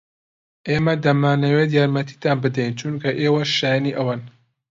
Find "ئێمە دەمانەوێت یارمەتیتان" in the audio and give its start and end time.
0.67-2.37